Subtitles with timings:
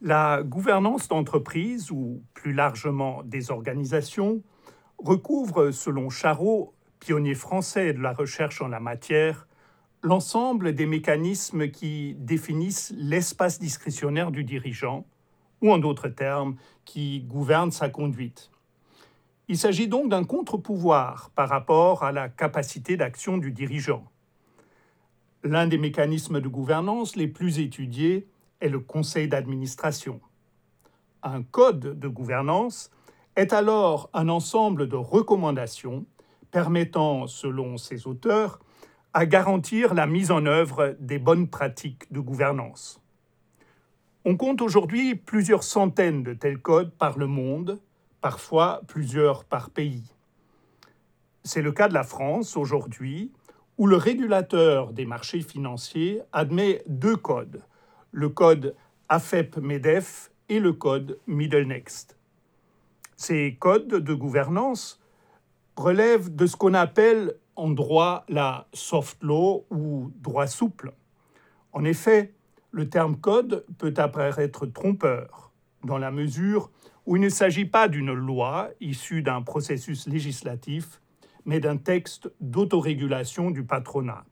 [0.00, 4.42] La gouvernance d'entreprise, ou plus largement des organisations,
[4.96, 9.48] recouvre, selon Charot, pionnier français de la recherche en la matière,
[10.02, 15.04] l'ensemble des mécanismes qui définissent l'espace discrétionnaire du dirigeant,
[15.62, 16.54] ou en d'autres termes,
[16.84, 18.52] qui gouvernent sa conduite.
[19.48, 24.04] Il s'agit donc d'un contre-pouvoir par rapport à la capacité d'action du dirigeant.
[25.42, 28.28] L'un des mécanismes de gouvernance les plus étudiés
[28.60, 30.20] est le conseil d'administration.
[31.22, 32.90] Un code de gouvernance
[33.36, 36.04] est alors un ensemble de recommandations
[36.50, 38.60] permettant, selon ses auteurs,
[39.14, 43.00] à garantir la mise en œuvre des bonnes pratiques de gouvernance.
[44.24, 47.80] On compte aujourd'hui plusieurs centaines de tels codes par le monde,
[48.20, 50.14] parfois plusieurs par pays.
[51.44, 53.32] C'est le cas de la France aujourd'hui,
[53.78, 57.62] où le régulateur des marchés financiers admet deux codes,
[58.12, 58.74] le code
[59.08, 62.16] AFEP-MEDEF et le code Middle Next.
[63.16, 65.00] Ces codes de gouvernance
[65.76, 70.92] relèvent de ce qu'on appelle en droit la soft law ou droit souple.
[71.72, 72.34] En effet,
[72.70, 75.52] le terme code peut apparaître trompeur,
[75.84, 76.70] dans la mesure
[77.06, 81.00] où il ne s'agit pas d'une loi issue d'un processus législatif,
[81.44, 84.24] mais d'un texte d'autorégulation du patronat.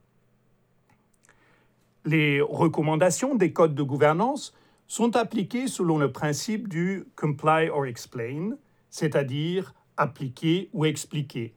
[2.05, 4.53] Les recommandations des codes de gouvernance
[4.87, 8.51] sont appliquées selon le principe du comply or explain,
[8.89, 11.53] c'est-à-dire appliquer ou expliquer.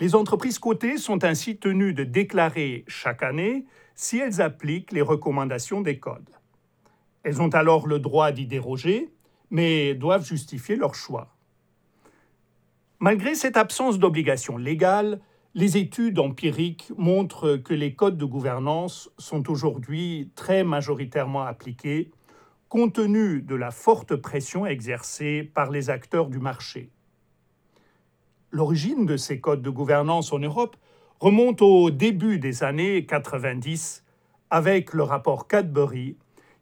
[0.00, 5.80] Les entreprises cotées sont ainsi tenues de déclarer chaque année si elles appliquent les recommandations
[5.80, 6.30] des codes.
[7.22, 9.12] Elles ont alors le droit d'y déroger,
[9.50, 11.36] mais doivent justifier leur choix.
[12.98, 15.20] Malgré cette absence d'obligation légale,
[15.54, 22.10] les études empiriques montrent que les codes de gouvernance sont aujourd'hui très majoritairement appliqués
[22.70, 26.90] compte tenu de la forte pression exercée par les acteurs du marché.
[28.50, 30.76] L'origine de ces codes de gouvernance en Europe
[31.20, 34.04] remonte au début des années 90
[34.48, 36.16] avec le rapport Cadbury,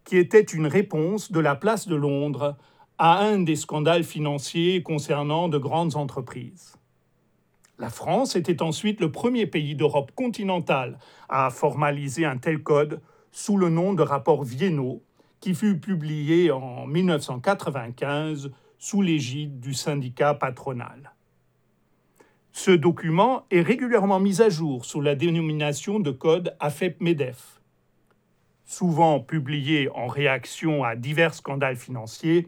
[0.04, 2.56] qui était une réponse de la place de Londres
[2.98, 6.74] à un des scandales financiers concernant de grandes entreprises.
[7.80, 10.98] La France était ensuite le premier pays d'Europe continentale
[11.30, 13.00] à formaliser un tel code
[13.32, 15.02] sous le nom de rapport Viennot,
[15.40, 21.14] qui fut publié en 1995 sous l'égide du syndicat patronal.
[22.52, 27.62] Ce document est régulièrement mis à jour sous la dénomination de code AFEP-MEDEF.
[28.66, 32.46] Souvent publié en réaction à divers scandales financiers,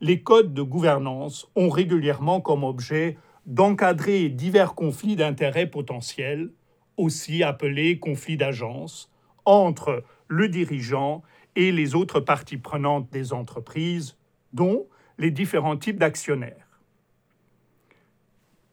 [0.00, 3.18] les codes de gouvernance ont régulièrement comme objet
[3.48, 6.50] d'encadrer divers conflits d'intérêts potentiels,
[6.98, 9.10] aussi appelés conflits d'agence,
[9.46, 11.22] entre le dirigeant
[11.56, 14.18] et les autres parties prenantes des entreprises,
[14.52, 16.82] dont les différents types d'actionnaires.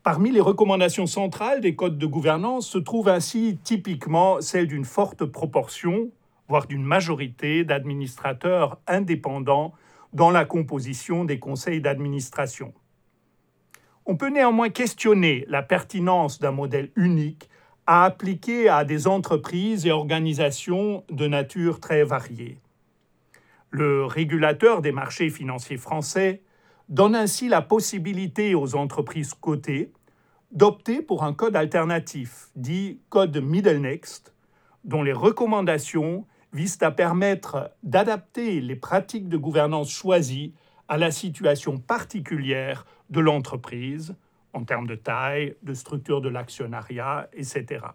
[0.03, 5.23] Parmi les recommandations centrales des codes de gouvernance se trouve ainsi typiquement celle d'une forte
[5.23, 6.11] proportion,
[6.49, 9.73] voire d'une majorité d'administrateurs indépendants
[10.11, 12.73] dans la composition des conseils d'administration.
[14.07, 17.49] On peut néanmoins questionner la pertinence d'un modèle unique
[17.87, 22.59] à appliquer à des entreprises et organisations de nature très variée.
[23.71, 26.43] Le régulateur des marchés financiers français
[26.87, 29.91] donne ainsi la possibilité aux entreprises cotées
[30.51, 34.33] d'opter pour un code alternatif, dit code Middle Next,
[34.83, 40.53] dont les recommandations visent à permettre d'adapter les pratiques de gouvernance choisies
[40.87, 44.15] à la situation particulière de l'entreprise
[44.53, 47.85] en termes de taille, de structure de l'actionnariat, etc.